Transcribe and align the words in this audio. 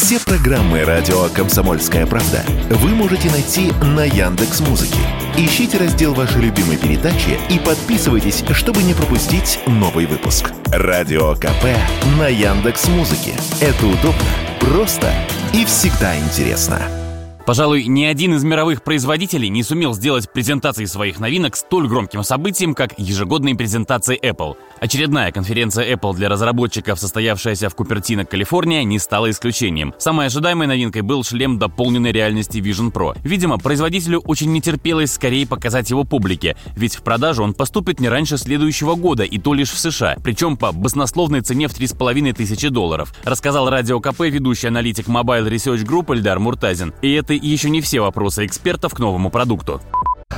Все 0.00 0.20
программы 0.20 0.84
радио 0.84 1.24
Комсомольская 1.34 2.06
правда 2.06 2.44
вы 2.70 2.90
можете 2.90 3.28
найти 3.32 3.72
на 3.82 4.04
Яндекс 4.04 4.60
Музыке. 4.60 5.00
Ищите 5.36 5.76
раздел 5.76 6.14
вашей 6.14 6.40
любимой 6.40 6.76
передачи 6.76 7.36
и 7.50 7.58
подписывайтесь, 7.58 8.44
чтобы 8.52 8.84
не 8.84 8.94
пропустить 8.94 9.58
новый 9.66 10.06
выпуск. 10.06 10.52
Радио 10.66 11.34
КП 11.34 11.64
на 12.16 12.28
Яндекс 12.28 12.86
Музыке. 12.90 13.32
Это 13.60 13.86
удобно, 13.86 14.22
просто 14.60 15.12
и 15.52 15.64
всегда 15.64 16.16
интересно. 16.16 16.80
Пожалуй, 17.48 17.86
ни 17.86 18.04
один 18.04 18.34
из 18.34 18.44
мировых 18.44 18.82
производителей 18.82 19.48
не 19.48 19.62
сумел 19.62 19.94
сделать 19.94 20.30
презентации 20.30 20.84
своих 20.84 21.18
новинок 21.18 21.56
столь 21.56 21.88
громким 21.88 22.22
событием, 22.22 22.74
как 22.74 22.98
ежегодные 22.98 23.56
презентации 23.56 24.20
Apple. 24.22 24.56
Очередная 24.80 25.32
конференция 25.32 25.92
Apple 25.94 26.14
для 26.14 26.28
разработчиков, 26.28 27.00
состоявшаяся 27.00 27.68
в 27.68 27.74
Купертино, 27.74 28.24
Калифорния, 28.24 28.84
не 28.84 28.98
стала 28.98 29.30
исключением. 29.30 29.92
Самой 29.98 30.26
ожидаемой 30.26 30.66
новинкой 30.66 31.02
был 31.02 31.24
шлем 31.24 31.58
дополненной 31.58 32.12
реальности 32.12 32.58
Vision 32.58 32.92
Pro. 32.92 33.16
Видимо, 33.24 33.58
производителю 33.58 34.20
очень 34.20 34.52
не 34.52 34.60
терпелось 34.60 35.12
скорее 35.12 35.46
показать 35.46 35.90
его 35.90 36.04
публике, 36.04 36.56
ведь 36.76 36.96
в 36.96 37.02
продажу 37.02 37.42
он 37.42 37.54
поступит 37.54 37.98
не 37.98 38.08
раньше 38.08 38.38
следующего 38.38 38.94
года, 38.94 39.24
и 39.24 39.38
то 39.38 39.54
лишь 39.54 39.70
в 39.70 39.78
США, 39.78 40.16
причем 40.22 40.56
по 40.56 40.70
баснословной 40.72 41.40
цене 41.40 41.68
в 41.68 41.72
3,5 41.72 42.32
тысячи 42.34 42.68
долларов, 42.68 43.12
рассказал 43.24 43.68
Радио 43.70 44.00
КП 44.00 44.20
ведущий 44.20 44.68
аналитик 44.68 45.08
Mobile 45.08 45.48
Research 45.48 45.84
Group 45.84 46.14
Эльдар 46.14 46.38
Муртазин. 46.38 46.94
И 47.02 47.12
это 47.12 47.34
еще 47.34 47.70
не 47.70 47.80
все 47.80 48.00
вопросы 48.00 48.46
экспертов 48.46 48.94
к 48.94 48.98
новому 48.98 49.30
продукту. 49.30 49.80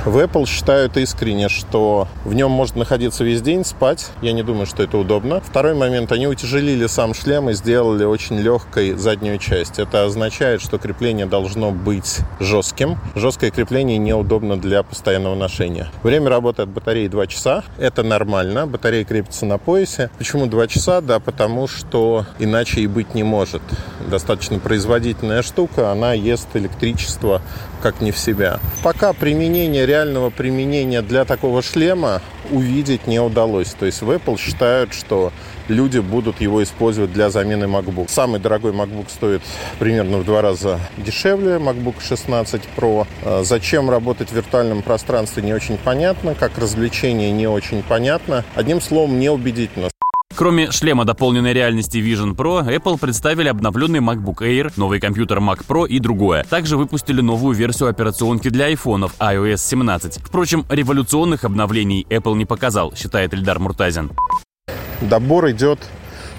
В 0.03 0.17
Apple 0.17 0.47
считают 0.47 0.97
искренне, 0.97 1.47
что 1.47 2.07
в 2.25 2.33
нем 2.33 2.49
можно 2.49 2.79
находиться 2.79 3.23
весь 3.23 3.43
день, 3.43 3.63
спать. 3.63 4.09
Я 4.23 4.31
не 4.31 4.41
думаю, 4.41 4.65
что 4.65 4.81
это 4.81 4.97
удобно. 4.97 5.41
Второй 5.41 5.75
момент, 5.75 6.11
они 6.11 6.25
утяжелили 6.25 6.87
сам 6.87 7.13
шлем 7.13 7.51
и 7.51 7.53
сделали 7.53 8.03
очень 8.03 8.39
легкой 8.39 8.93
заднюю 8.93 9.37
часть. 9.37 9.77
Это 9.77 10.05
означает, 10.05 10.59
что 10.59 10.79
крепление 10.79 11.27
должно 11.27 11.69
быть 11.69 12.21
жестким. 12.39 12.97
Жесткое 13.13 13.51
крепление 13.51 13.99
неудобно 13.99 14.59
для 14.59 14.81
постоянного 14.81 15.35
ношения. 15.35 15.87
Время 16.01 16.31
работы 16.31 16.63
от 16.63 16.69
батареи 16.69 17.07
2 17.07 17.27
часа. 17.27 17.63
Это 17.77 18.01
нормально. 18.01 18.65
Батарея 18.65 19.05
крепится 19.05 19.45
на 19.45 19.59
поясе. 19.59 20.09
Почему 20.17 20.47
2 20.47 20.67
часа? 20.67 21.01
Да, 21.01 21.19
потому 21.19 21.67
что 21.67 22.25
иначе 22.39 22.81
и 22.81 22.87
быть 22.87 23.13
не 23.13 23.21
может. 23.21 23.61
Достаточно 24.09 24.57
производительная 24.57 25.43
штука. 25.43 25.91
Она 25.91 26.13
ест 26.13 26.47
электричество 26.55 27.43
как 27.81 28.01
не 28.01 28.11
в 28.11 28.17
себя. 28.17 28.59
Пока 28.83 29.13
применение, 29.13 29.85
реального 29.91 30.29
применения 30.29 31.01
для 31.01 31.25
такого 31.25 31.61
шлема 31.61 32.21
увидеть 32.49 33.07
не 33.07 33.19
удалось. 33.19 33.73
То 33.73 33.85
есть 33.85 34.01
в 34.01 34.09
Apple 34.09 34.39
считают, 34.39 34.93
что 34.93 35.33
люди 35.67 35.99
будут 35.99 36.39
его 36.39 36.63
использовать 36.63 37.11
для 37.11 37.29
замены 37.29 37.65
MacBook. 37.65 38.09
Самый 38.09 38.39
дорогой 38.39 38.71
MacBook 38.71 39.07
стоит 39.09 39.41
примерно 39.79 40.19
в 40.19 40.25
два 40.25 40.41
раза 40.41 40.79
дешевле, 40.97 41.57
MacBook 41.57 41.95
16 42.01 42.61
Pro. 42.77 43.05
А 43.23 43.43
зачем 43.43 43.89
работать 43.89 44.29
в 44.29 44.33
виртуальном 44.33 44.81
пространстве, 44.81 45.43
не 45.43 45.53
очень 45.53 45.77
понятно. 45.77 46.35
Как 46.35 46.57
развлечение, 46.57 47.31
не 47.31 47.47
очень 47.47 47.83
понятно. 47.83 48.45
Одним 48.55 48.79
словом, 48.79 49.19
неубедительно. 49.19 49.89
Кроме 50.35 50.71
шлема 50.71 51.05
дополненной 51.05 51.53
реальности 51.53 51.97
Vision 51.97 52.35
Pro, 52.35 52.65
Apple 52.65 52.99
представили 52.99 53.49
обновленный 53.49 53.99
MacBook 53.99 54.39
Air, 54.39 54.71
новый 54.75 54.99
компьютер 54.99 55.39
Mac 55.39 55.65
Pro 55.67 55.87
и 55.87 55.99
другое. 55.99 56.43
Также 56.43 56.77
выпустили 56.77 57.21
новую 57.21 57.55
версию 57.55 57.89
операционки 57.89 58.49
для 58.49 58.65
айфонов 58.65 59.13
iOS 59.19 59.57
17. 59.57 60.19
Впрочем, 60.23 60.65
революционных 60.69 61.43
обновлений 61.43 62.07
Apple 62.09 62.35
не 62.35 62.45
показал, 62.45 62.93
считает 62.95 63.33
Эльдар 63.33 63.59
Муртазин. 63.59 64.11
Добор 65.01 65.49
идет 65.51 65.79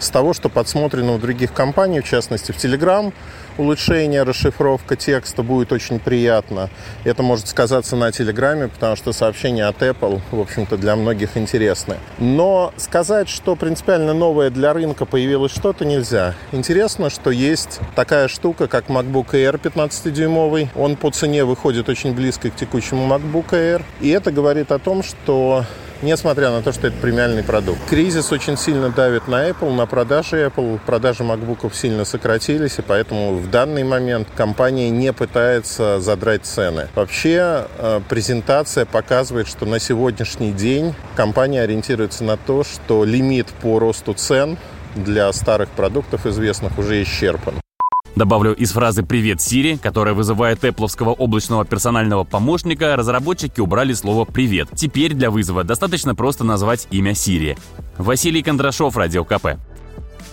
с 0.03 0.11
того, 0.11 0.33
что 0.35 0.49
подсмотрено 0.49 1.15
у 1.15 1.19
других 1.19 1.53
компаний, 1.53 2.01
в 2.01 2.09
частности 2.09 2.53
в 2.53 2.57
Telegram, 2.57 3.13
улучшение, 3.59 4.23
расшифровка 4.23 4.97
текста 4.97 5.43
будет 5.43 5.73
очень 5.73 5.99
приятно. 5.99 6.71
Это 7.05 7.23
может 7.23 7.49
сказаться 7.49 7.97
на 7.97 8.11
Телеграме, 8.13 8.69
потому 8.69 8.97
что 8.97 9.13
сообщения 9.13 9.67
от 9.67 9.83
Apple, 9.83 10.21
в 10.31 10.41
общем-то, 10.41 10.77
для 10.77 10.97
многих 10.97 11.37
интересны. 11.37 11.97
Но 12.19 12.73
сказать, 12.77 13.29
что 13.29 13.57
принципиально 13.57 14.15
новое 14.15 14.51
для 14.51 14.73
рынка 14.73 15.05
появилось 15.05 15.53
что-то, 15.53 15.85
нельзя. 15.85 16.35
Интересно, 16.53 17.11
что 17.11 17.31
есть 17.31 17.81
такая 17.95 18.29
штука, 18.29 18.69
как 18.69 18.87
MacBook 18.89 19.31
Air 19.33 19.61
15-дюймовый. 19.61 20.69
Он 20.75 20.97
по 20.97 21.11
цене 21.11 21.45
выходит 21.45 21.89
очень 21.89 22.15
близко 22.15 22.51
к 22.51 22.57
текущему 22.57 23.07
MacBook 23.07 23.51
Air. 23.51 23.83
И 24.01 24.09
это 24.09 24.33
говорит 24.33 24.73
о 24.73 24.79
том, 24.79 25.03
что 25.03 25.65
несмотря 26.03 26.51
на 26.51 26.63
то, 26.63 26.73
что 26.73 26.89
это 26.89 26.97
премиальный 26.99 27.43
продукт. 27.43 27.81
Кризис 27.89 28.33
очень 28.33 28.57
сильно 28.57 28.91
давит 28.91 29.29
на 29.29 29.49
Apple, 29.49 29.73
на 29.75 29.87
продажи 29.87 30.45
Apple. 30.45 30.81
Продажи 30.85 31.23
MacBook 31.23 31.73
сильно 31.75 32.05
сократились, 32.05 32.79
и 32.79 32.83
поэтому 32.83 33.37
в 33.37 33.51
данный 33.51 33.85
момент 33.85 34.29
компания 34.37 34.91
не 34.91 35.13
пытается 35.13 36.01
задрать 36.01 36.45
цены. 36.45 36.89
Вообще 36.95 37.67
э, 37.79 38.01
презентация 38.09 38.85
показывает, 38.85 39.49
что 39.49 39.67
на 39.67 39.79
сегодняшний 39.79 40.53
день 40.53 40.95
компания 41.15 41.63
ориентируется 41.63 42.25
на 42.25 42.37
то, 42.37 42.65
что 42.65 43.05
лимит 43.05 43.47
по 43.63 43.79
росту 43.79 44.15
цен 44.15 44.59
для 44.95 45.33
старых 45.33 45.71
продуктов 45.71 46.27
известных 46.27 46.79
уже 46.79 47.03
исчерпан. 47.03 47.62
Добавлю 48.15 48.55
из 48.55 48.73
фразы 48.73 49.03
«Привет, 49.03 49.41
Сири», 49.41 49.79
которая 49.79 50.13
вызывает 50.13 50.63
эпловского 50.65 51.11
облачного 51.11 51.65
персонального 51.65 52.25
помощника, 52.25 52.95
разработчики 52.95 53.59
убрали 53.61 53.95
слово 53.95 54.27
«Привет». 54.27 54.69
Теперь 54.75 55.15
для 55.15 55.31
вызова 55.31 55.65
достаточно 55.65 56.15
просто 56.15 56.45
назвать 56.45 56.87
имя 56.91 57.15
Сири. 57.15 57.57
Василий 57.97 58.43
Кондрашов, 58.43 58.97
Радио 58.99 59.25
КП. 59.25 59.57